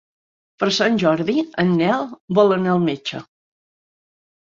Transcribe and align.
Per 0.61 0.67
Sant 0.77 0.95
Jordi 1.01 1.35
en 1.63 1.73
Nel 1.81 2.07
vol 2.39 2.55
anar 2.57 2.73
al 2.77 2.81
metge. 2.87 3.21